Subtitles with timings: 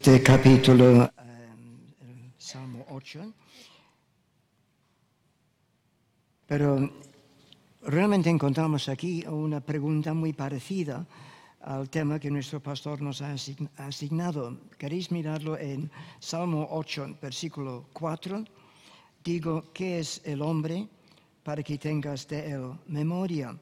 [0.00, 1.10] este capítulo, eh,
[2.38, 3.34] Salmo 8.
[6.46, 6.90] Pero
[7.82, 11.06] realmente encontramos aquí una pregunta muy parecida
[11.60, 13.36] al tema que nuestro pastor nos ha
[13.76, 14.56] asignado.
[14.78, 18.42] ¿Queréis mirarlo en Salmo 8, versículo 4?
[19.22, 20.88] Digo, ¿qué es el hombre
[21.42, 23.54] para que tengas de él memoria?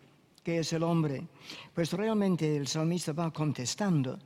[0.44, 1.26] ¿Qué es el hombre?
[1.74, 4.20] Pues realmente el salmista va contestando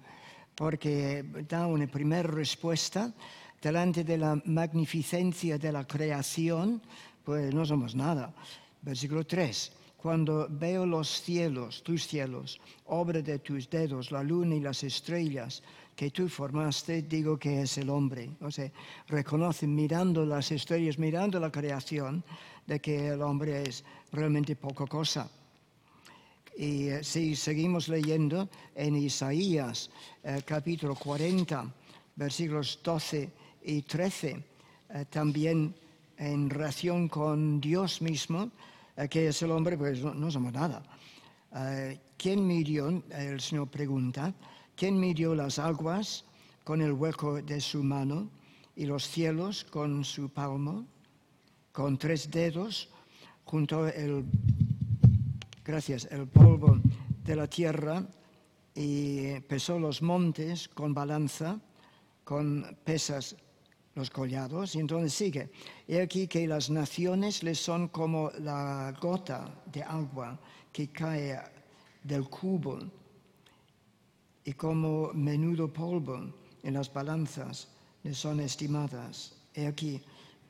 [0.55, 3.13] porque da una primera respuesta
[3.61, 6.83] delante de la magnificencia de la creación,
[7.25, 8.35] pues no somos nada.
[8.83, 9.73] Versículo 3.
[9.97, 15.63] Cuando veo los cielos, tus cielos, obra de tus dedos, la luna y las estrellas
[15.95, 18.31] que tú formaste, digo que es el hombre.
[18.41, 18.71] O sea,
[19.07, 22.25] reconoce mirando las estrellas, mirando la creación,
[22.67, 25.31] de que el hombre es realmente poca cosa.
[26.57, 29.91] Y eh, si seguimos leyendo en Isaías
[30.23, 31.73] eh, capítulo 40,
[32.17, 33.31] versículos 12
[33.65, 34.45] y 13,
[34.91, 35.75] eh, también
[36.19, 38.51] en relación con Dios mismo,
[39.09, 40.83] que es el hombre, pues no, somos nada.
[42.17, 44.33] ¿Quién midió, el Señor pregunta,
[44.77, 46.25] quién midió las aguas
[46.63, 48.29] con el hueco de su mano
[48.77, 50.87] y los cielos con su palmo?
[51.73, 52.91] Con tres dedos
[53.45, 54.25] junto el
[55.65, 56.79] gracias, el polvo
[57.25, 58.05] de la tierra
[58.75, 61.61] y pesó los montes con balanza,
[62.25, 63.37] con pesas
[63.95, 65.51] los collados, y entonces sigue.
[65.87, 70.39] He aquí que las naciones le son como la gota de agua
[70.73, 71.39] que cae
[72.03, 72.79] del cubo
[74.45, 76.33] y como menudo polvo
[76.63, 77.69] en las balanzas
[78.03, 79.37] le son estimadas.
[79.55, 80.01] He aquí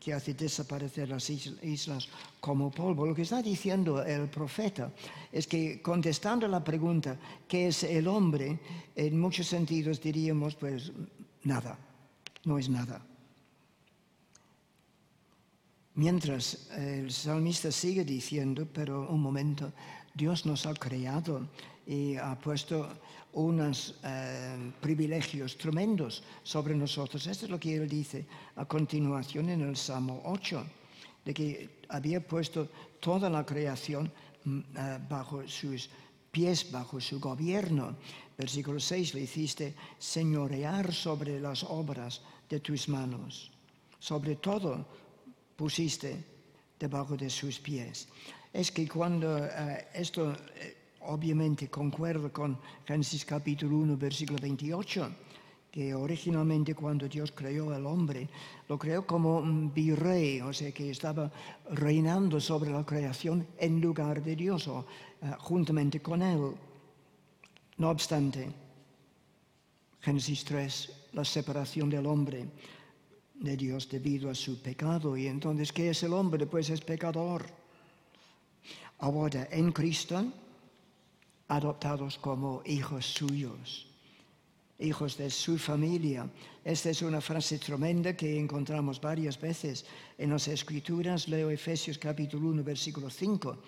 [0.02, 2.08] que hace desaparecer las islas
[2.40, 3.06] como polvo.
[3.06, 4.90] Lo que está diciendo el profeta
[5.30, 8.58] es que contestando la pregunta, ¿qué es el hombre?
[8.96, 10.90] En muchos sentidos diríamos, pues
[11.44, 11.78] nada,
[12.44, 13.00] no es nada.
[15.94, 19.72] Mientras el salmista sigue diciendo, pero un momento,
[20.14, 21.46] Dios nos ha creado
[21.86, 22.88] y ha puesto
[23.32, 27.26] unos eh, privilegios tremendos sobre nosotros.
[27.26, 28.26] Esto es lo que él dice
[28.56, 30.64] a continuación en el Salmo 8,
[31.24, 32.68] de que había puesto
[33.00, 34.12] toda la creación
[34.44, 35.88] mm, eh, bajo sus
[36.30, 37.96] pies, bajo su gobierno.
[38.36, 43.50] Versículo 6, le hiciste señorear sobre las obras de tus manos.
[43.98, 44.84] Sobre todo
[45.56, 46.24] pusiste
[46.78, 48.08] debajo de sus pies.
[48.52, 50.34] Es que cuando eh, esto
[51.06, 55.10] obviamente concuerdo con Génesis capítulo 1, versículo 28,
[55.70, 58.28] que originalmente cuando Dios creó al hombre,
[58.68, 61.30] lo creó como un virrey, o sea, que estaba
[61.70, 64.84] reinando sobre la creación en lugar de Dios o
[65.22, 66.52] eh, juntamente con él.
[67.78, 68.50] No obstante,
[70.00, 72.46] Génesis 3, la separación del hombre
[73.34, 75.16] de Dios debido a su pecado.
[75.16, 76.46] Y entonces, ¿qué es el hombre?
[76.46, 77.46] Pues es pecador.
[78.98, 80.24] Ahora, en Cristo,
[81.48, 83.86] adoptados como hijos suyos,
[84.78, 86.28] hijos de su familia.
[86.64, 89.84] Esta es una frase tremenda que encontramos varias veces
[90.18, 91.28] en las Escrituras.
[91.28, 93.58] Leo Efesios capítulo 1, versículo 5.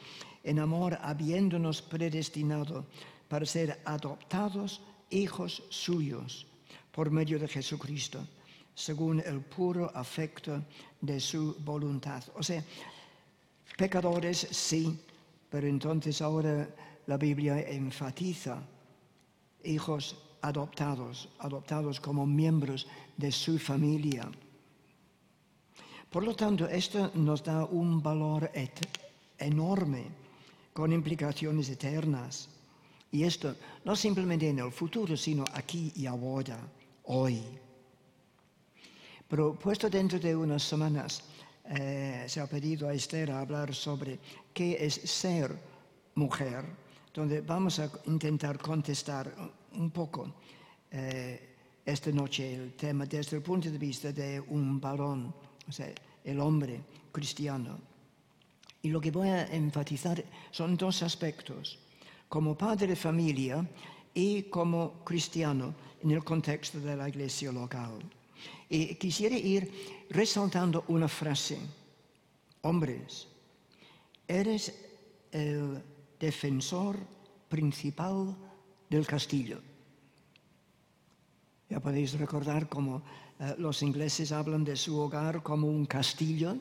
[0.45, 2.87] En amor, habiéndonos predestinado
[3.29, 4.81] para ser adoptados
[5.11, 6.47] hijos suyos
[6.93, 8.27] por medio de Jesucristo,
[8.75, 10.63] según el puro afecto
[11.01, 12.23] de su voluntad.
[12.37, 12.63] O sea,
[13.77, 14.99] pecadores sí,
[15.51, 16.69] pero entonces ahora
[17.06, 18.62] la Biblia enfatiza
[19.65, 24.31] hijos adoptados, adoptados como miembros de su familia.
[26.10, 28.50] Por lo tanto, esto nos da un valor
[29.38, 30.04] enorme
[30.72, 32.48] con implicaciones eternas.
[33.10, 33.54] Y esto
[33.84, 36.59] no simplemente en el futuro, sino aquí y ahora,
[37.04, 37.42] hoy.
[39.28, 41.22] Pero puesto dentro de unas semanas,
[41.65, 44.18] eh, se ha pedido a Esther hablar sobre
[44.53, 45.57] qué es ser
[46.15, 46.84] mujer
[47.15, 49.33] donde vamos a intentar contestar
[49.72, 50.34] un poco
[50.91, 51.55] eh,
[51.87, 55.33] esta noche el tema desde el punto de vista de un varón,
[55.69, 55.95] o sea,
[56.25, 56.81] el hombre
[57.13, 57.78] cristiano.
[58.83, 61.78] Y lo que voy a enfatizar son dos aspectos,
[62.28, 63.65] como padre de familia
[64.13, 65.72] y como cristiano
[66.03, 68.03] en el contexto de la iglesia local.
[68.69, 69.71] Y quisiera ir
[70.10, 71.59] resaltando una frase.
[72.63, 73.28] Hombres,
[74.27, 74.75] eres
[75.31, 75.83] el
[76.24, 76.97] defensor
[77.48, 78.34] principal
[78.88, 79.60] del castillo.
[81.68, 83.03] Ya podéis recordar cómo
[83.41, 86.56] eh, los ingleses hablan de su hogar como un castillo,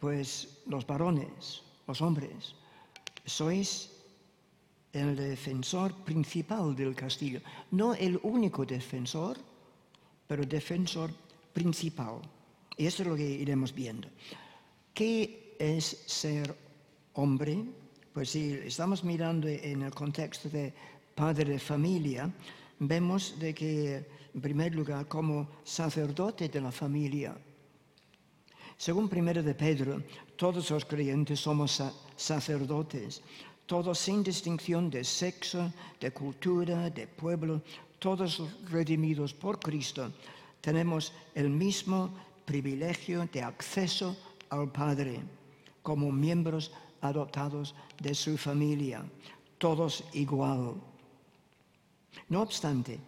[0.00, 2.54] pues los varones, los hombres,
[3.24, 3.90] sois
[4.92, 7.40] el defensor principal del castillo.
[7.70, 9.38] No el único defensor,
[10.26, 11.10] pero defensor
[11.52, 12.20] principal.
[12.76, 14.08] Y esto es lo que iremos viendo.
[14.92, 16.56] ¿Qué es ser
[17.14, 17.81] hombre?
[18.12, 20.74] Pues si estamos mirando en el contexto de
[21.14, 22.30] padre de familia,
[22.78, 24.04] vemos de que,
[24.34, 27.34] en primer lugar, como sacerdote de la familia,
[28.76, 30.02] según primero de Pedro,
[30.36, 31.82] todos los creyentes somos
[32.14, 33.22] sacerdotes,
[33.64, 37.62] todos sin distinción de sexo, de cultura, de pueblo,
[37.98, 40.12] todos redimidos por Cristo,
[40.60, 42.12] tenemos el mismo
[42.44, 44.14] privilegio de acceso
[44.50, 45.22] al Padre
[45.82, 46.70] como miembros
[47.02, 49.04] adoptados de su familia,
[49.58, 50.74] todos igual.
[52.28, 52.98] No obstante,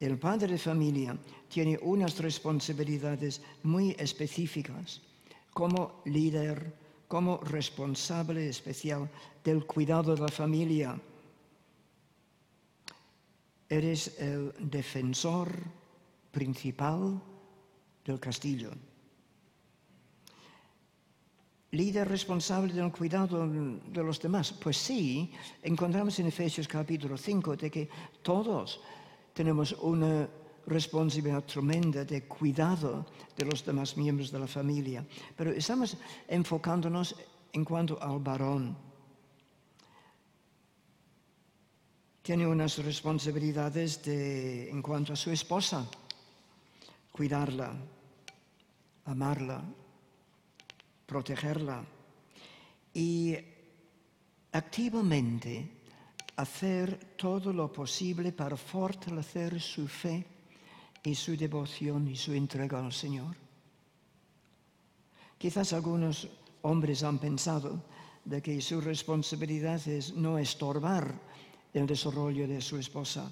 [0.00, 1.16] el padre de familia
[1.48, 5.00] tiene unas responsabilidades muy específicas
[5.52, 6.74] como líder,
[7.06, 9.08] como responsable especial
[9.44, 10.98] del cuidado de la familia.
[13.68, 15.52] Eres el defensor
[16.32, 17.20] principal
[18.04, 18.70] del castillo.
[21.72, 24.52] Líder responsable del cuidado de los demás.
[24.52, 25.32] Pues sí,
[25.62, 27.88] encontramos en Efesios capítulo 5 de que
[28.20, 28.78] todos
[29.32, 30.28] tenemos una
[30.66, 35.02] responsabilidad tremenda de cuidado de los demás miembros de la familia.
[35.34, 35.96] Pero estamos
[36.28, 37.16] enfocándonos
[37.54, 38.76] en cuanto al varón.
[42.20, 45.88] Tiene unas responsabilidades en cuanto a su esposa,
[47.10, 47.72] cuidarla,
[49.06, 49.64] amarla,
[51.12, 51.84] protegerla
[52.94, 53.36] y
[54.50, 55.68] activamente
[56.36, 60.24] hacer todo lo posible para fortalecer su fe
[61.04, 63.36] y su devoción y su entrega al Señor.
[65.36, 66.28] Quizás algunos
[66.62, 67.84] hombres han pensado
[68.24, 71.12] de que su responsabilidad es no estorbar
[71.74, 73.30] el desarrollo de su esposa.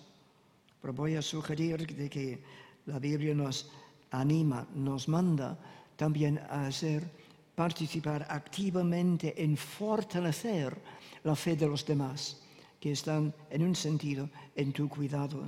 [0.82, 2.44] Pero voy a sugerir de que
[2.84, 3.70] la Biblia nos
[4.10, 5.56] anima, nos manda
[5.96, 7.19] también a hacer
[7.60, 10.72] participar activamente en fortalecer
[11.24, 12.40] la fe de los demás
[12.80, 15.44] que están en un sentido en tu cuidado.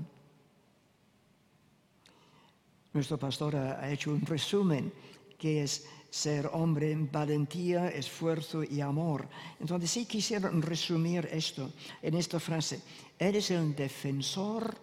[2.92, 4.92] Nuestro pastor ha hecho un resumen
[5.38, 9.26] que es ser hombre en valentía, esfuerzo y amor.
[9.58, 11.72] Entonces sí quisiera resumir esto
[12.02, 12.82] en esta frase.
[13.18, 14.76] Eres el defensor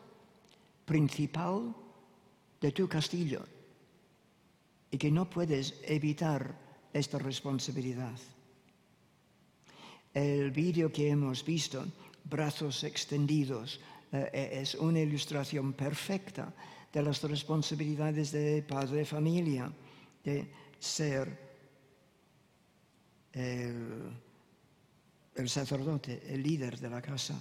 [0.83, 1.75] principal
[2.59, 3.45] de tu castillo
[4.89, 8.17] y que no puedes evitar esta responsabilidad.
[10.13, 11.85] El vídeo que hemos visto,
[12.23, 13.79] brazos extendidos,
[14.11, 16.51] eh, es una ilustración perfecta
[16.91, 19.71] de las responsabilidades de padre de familia,
[20.23, 21.49] de ser
[23.33, 24.11] el,
[25.45, 27.39] sacerdote, el líder de la casa.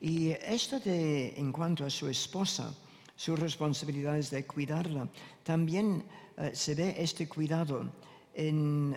[0.00, 2.74] Y esto de, en cuanto a su esposa,
[3.16, 5.08] sus responsabilidades de cuidarla,
[5.42, 6.04] también
[6.36, 7.90] eh, se ve este cuidado
[8.34, 8.96] en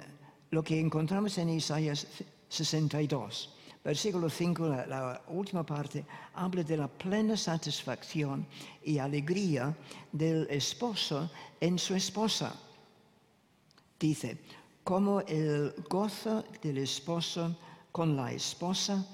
[0.51, 2.07] lo que encontramos en Isaías
[2.49, 3.55] 62.
[3.83, 6.03] Versículo 5, la, última parte,
[6.33, 8.47] habla de la plena satisfacción
[8.83, 9.77] y alegría
[10.11, 11.29] del esposo
[11.61, 12.55] en su esposa.
[13.99, 14.39] Dice,
[14.83, 17.55] como el gozo del esposo
[17.91, 19.05] con la esposa,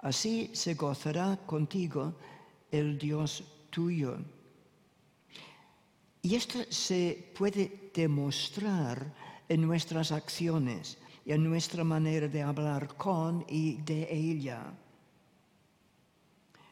[0.00, 2.12] así se gozará contigo
[2.70, 4.18] el Dios tuyo.
[6.28, 9.14] Y esto se puede demostrar
[9.48, 14.70] en nuestras acciones y en nuestra manera de hablar con y de ella.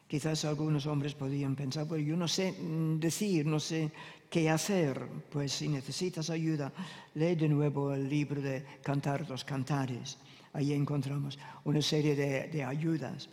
[0.07, 3.91] Quizás algunos hombres podrían pensar, pues yo no sé mm, decir, no sé
[4.29, 5.01] qué hacer.
[5.31, 6.71] Pues si necesitas ayuda,
[7.15, 10.19] lee de nuevo el libro de Cantar los Cantares.
[10.53, 13.27] Ahí encontramos una serie de, de ayudas.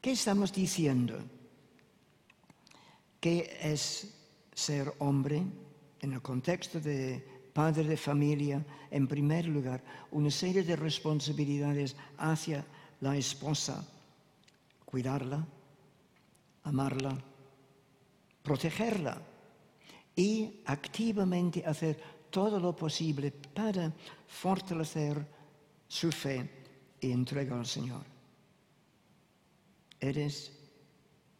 [0.00, 1.22] ¿Qué estamos diciendo?
[3.20, 4.18] ¿Qué es
[4.52, 5.42] ser hombre
[6.00, 12.64] en el contexto de padre de familia, en primer lugar, una serie de responsabilidades hacia
[13.00, 13.84] la esposa,
[14.84, 15.46] cuidarla,
[16.64, 17.16] amarla,
[18.42, 19.20] protegerla
[20.16, 23.92] y activamente hacer todo lo posible para
[24.26, 25.26] fortalecer
[25.86, 26.48] su fe
[27.00, 28.04] y entrega al Señor.
[30.00, 30.52] Eres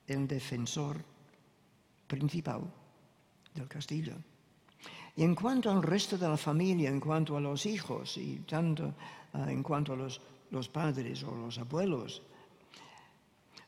[0.07, 1.03] el defensor
[2.07, 2.82] principal
[3.55, 4.15] del castillo.
[5.17, 8.95] Y en cuanto al resto de la familia, en cuanto a los hijos y tanto
[9.35, 10.21] ah, en cuanto a los,
[10.69, 12.23] padres o los abuelos,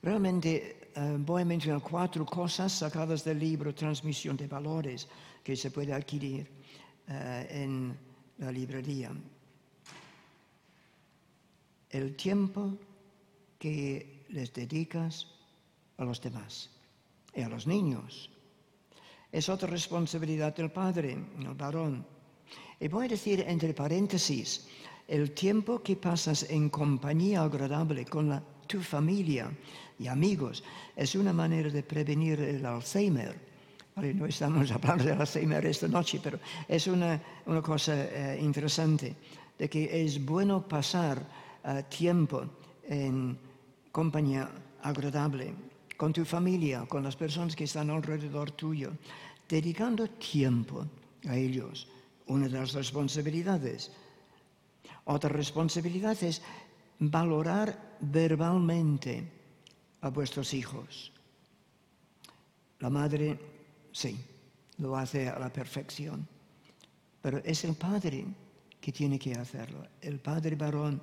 [0.02, 5.06] realmente ah, voy a mencionar cuatro cosas sacadas del libro Transmisión de Valores
[5.42, 6.48] que se puede adquirir
[7.08, 7.94] ah, en
[8.38, 9.12] la librería.
[11.90, 12.72] El tiempo
[13.58, 15.28] que les dedicas
[15.98, 16.70] a los demás
[17.34, 18.33] y a los niños.
[19.34, 22.06] Es otra responsabilidad del padre, el varón.
[22.78, 24.68] Y voy a decir entre paréntesis,
[25.08, 29.50] el tiempo que pasas en compañía agradable con tu familia
[29.98, 30.62] y amigos
[30.94, 33.34] es una manera de prevenir el Alzheimer.
[33.96, 36.38] no estamos hablando del Alzheimer esta noche, pero
[36.68, 37.20] es una,
[37.60, 39.16] cosa eh, interesante
[39.58, 41.26] de que es bueno pasar
[41.64, 42.44] eh, tiempo
[42.86, 43.36] en
[43.90, 44.48] compañía
[44.80, 48.92] agradable con tu familia, con las personas que están alrededor tuyo,
[49.48, 50.86] dedicando tiempo
[51.26, 51.88] a ellos.
[52.26, 53.92] Una de las responsabilidades.
[55.04, 56.40] Otra responsabilidad es
[56.98, 59.30] valorar verbalmente
[60.00, 61.12] a vuestros hijos.
[62.80, 63.38] La madre,
[63.92, 64.18] sí,
[64.78, 66.26] lo hace a la perfección,
[67.20, 68.24] pero es el padre
[68.80, 69.86] que tiene que hacerlo.
[70.00, 71.00] El padre varón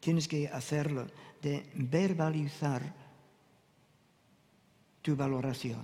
[0.00, 1.06] tienes que hacerlo,
[1.40, 3.01] de verbalizar
[5.02, 5.82] tu valoración.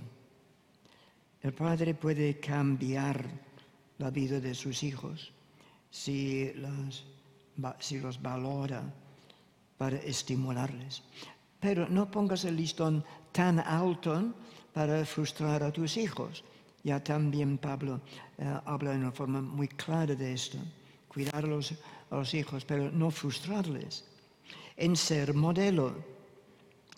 [1.41, 3.23] El padre puede cambiar
[3.97, 5.31] la vida de sus hijos
[5.89, 7.05] si los,
[7.79, 8.83] si los valora
[9.77, 11.03] para estimularles.
[11.59, 14.33] Pero no pongas el listón tan alto
[14.73, 16.43] para frustrar a tus hijos.
[16.83, 18.01] Ya también Pablo
[18.37, 20.57] eh, habla de una forma muy clara de esto.
[21.07, 21.73] Cuidar a los,
[22.09, 24.05] a los hijos, pero no frustrarles.
[24.77, 25.95] En ser modelo.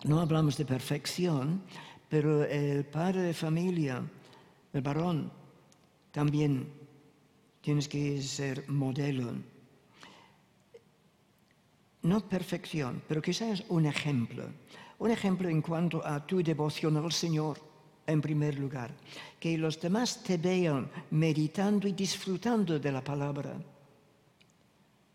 [0.04, 1.62] No hablamos de perfección,
[2.12, 4.04] pero el padre de familia,
[4.74, 5.32] el varón,
[6.10, 6.68] también
[7.62, 9.32] tienes que ser modelo.
[12.02, 14.44] No perfección, pero quizás un ejemplo.
[14.98, 17.56] Un ejemplo en cuanto a tu devoción al Señor,
[18.06, 18.90] en primer lugar.
[19.40, 23.56] Que los demás te vean meditando y disfrutando de la palabra.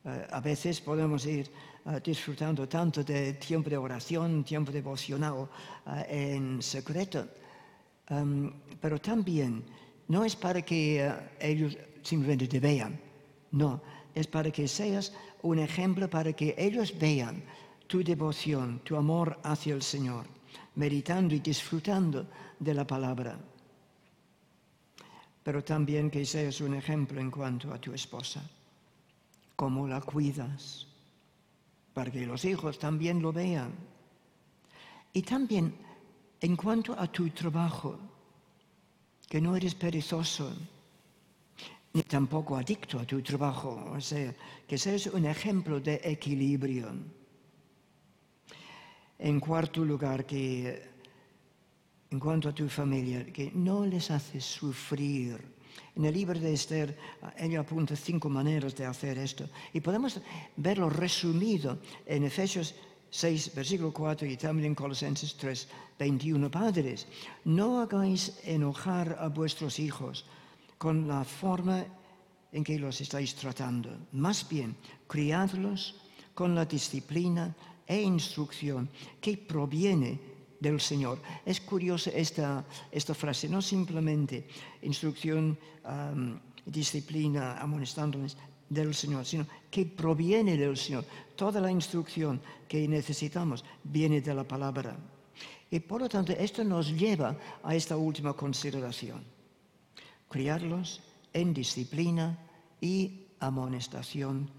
[0.04, 1.48] Eh, a veces podemos ir
[2.03, 5.48] disfrutando tanto de tiempo de oración, tiempo devocional
[5.88, 7.27] eh, en secreto.
[8.10, 9.63] Um, pero también
[10.08, 13.00] no es para que uh, ellos simplemente te vean,
[13.51, 13.82] no,
[14.15, 15.12] es para que seas
[15.44, 17.44] un ejemplo para que ellos vean
[17.88, 20.25] tu devoción, tu amor hacia el Señor,
[20.75, 22.27] meditando y disfrutando
[22.60, 23.38] de la palabra.
[25.44, 28.44] Pero también que seas un ejemplo en cuanto a tu esposa,
[29.56, 30.88] cómo la cuidas,
[31.98, 33.74] para que los hijos también lo vean.
[35.13, 35.74] Y también
[36.39, 37.98] en cuanto a tu trabajo,
[39.27, 40.54] que no eres perezoso,
[41.94, 44.32] ni tampoco adicto a tu trabajo, o sea,
[44.68, 46.94] que seas un ejemplo de equilibrio.
[49.18, 50.80] En cuarto lugar, que
[52.12, 55.42] en cuanto a tu familia, que no les haces sufrir
[55.96, 56.98] en el libro de Esther,
[57.38, 59.50] ella apunta cinco maneras de hacer esto.
[59.74, 60.19] Y podemos
[60.55, 62.75] verlo resumido en Efesios
[63.10, 65.67] 6, versículo 4 y también en Colosenses 3,
[65.98, 66.51] 21.
[66.51, 67.07] Padres,
[67.46, 70.25] no hagáis enojar a vuestros hijos
[70.77, 71.86] con la forma
[72.51, 73.89] en que los estáis tratando.
[74.12, 74.75] Más bien,
[75.07, 75.96] criadlos
[76.34, 77.55] con la disciplina
[77.88, 81.20] e instrucción que proviene del Señor.
[81.46, 84.48] Es curiosa esta, esta frase, no simplemente
[84.82, 85.58] instrucción,
[86.66, 88.38] disciplina, amonestándoles
[88.70, 91.06] del Señor, sino que proviene del Señor.
[91.36, 94.98] Toda la instrucción que necesitamos viene de la palabra.
[95.70, 99.24] Y por lo tanto, esto nos lleva a esta última consideración.
[100.30, 101.02] Criarlos
[101.34, 102.38] en disciplina
[102.82, 104.50] y amonestación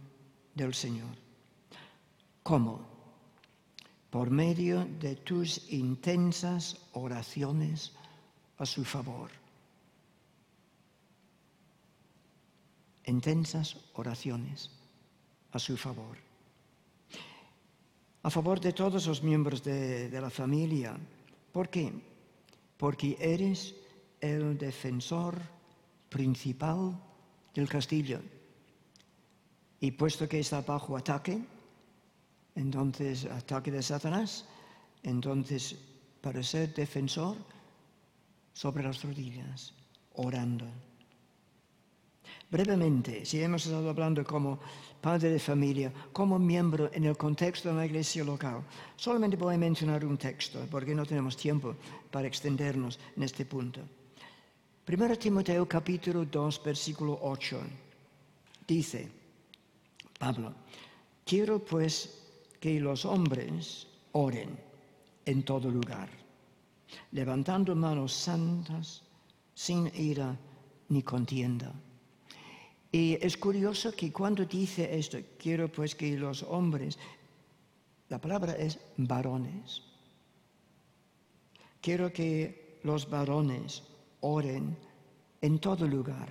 [0.55, 1.17] del Señor.
[2.43, 2.98] ¿Cómo?
[4.11, 7.93] Por medio de tus intensas oraciones
[8.57, 9.31] a su favor.
[13.05, 14.71] Intensas oraciones
[15.53, 16.17] a su favor.
[18.23, 20.99] A favor de todos los miembros de, la familia.
[21.53, 21.93] ¿Por qué?
[22.77, 23.75] Porque eres
[24.21, 25.41] el defensor
[26.09, 26.99] principal
[27.55, 28.21] del castillo.
[29.81, 31.39] Y puesto que está bajo ataque,
[32.59, 34.45] entonces ataque de Satanás,
[35.05, 35.79] entonces
[36.21, 37.37] para ser defensor
[38.53, 39.73] sobre las rodillas,
[40.15, 40.67] orando.
[42.51, 44.59] Brevemente, si hemos estado hablando como
[45.01, 48.65] padre de familia, como miembro en el contexto de la iglesia local,
[48.97, 51.77] solamente voy a mencionar un texto, porque no tenemos tiempo
[52.11, 53.81] para extendernos en este punto.
[54.85, 57.61] Primero Timoteo capítulo 2, versículo 8,
[58.67, 59.09] dice
[60.19, 60.53] Pablo,
[61.25, 62.28] quiero pues
[62.61, 64.59] que los hombres oren
[65.25, 66.09] en todo lugar,
[67.13, 69.03] levantando manos santas,
[69.55, 70.37] sin ira
[70.89, 71.73] ni contienda.
[72.91, 76.99] Y es curioso que cuando dice esto, quiero pues que los hombres
[78.09, 79.83] La palabra es varones.
[81.81, 83.83] Quiero que los varones
[84.21, 84.77] oren
[85.43, 86.29] en todo lugar,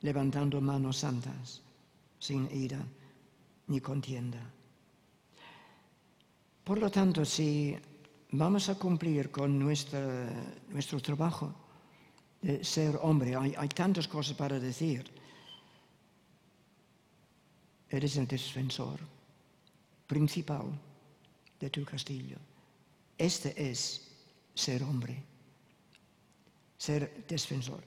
[0.00, 1.62] levantando manos santas,
[2.18, 2.80] sin ira
[3.66, 4.40] ni contienda.
[6.64, 7.76] Por lo tanto, si
[8.32, 11.54] vamos a cumplir con nuestro trabajo
[12.40, 15.04] de ser hombre, hay, hay tantas cosas para decir.
[17.90, 18.98] Eres el defensor
[20.06, 20.72] principal
[21.60, 22.38] de tu castillo.
[23.18, 24.08] Este es
[24.54, 25.22] ser hombre,
[26.78, 27.84] ser defensor.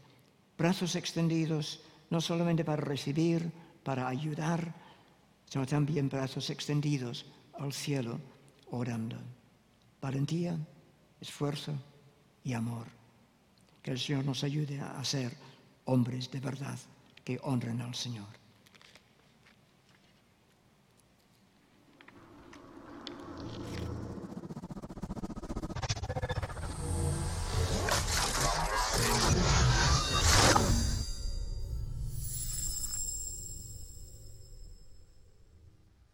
[0.56, 1.82] Brazos extendidos
[2.12, 3.52] no solamente para recibir,
[3.84, 4.72] para ayudar,
[5.50, 7.26] sino también brazos extendidos
[7.58, 8.37] al cielo
[8.72, 9.18] orando.
[10.02, 10.58] Valentía,
[11.20, 11.74] esfuerzo
[12.44, 12.88] y amor.
[13.82, 15.36] Que el Señor nos ayude a ser
[15.86, 16.78] hombres de verdad
[17.24, 18.47] que honren al Señor.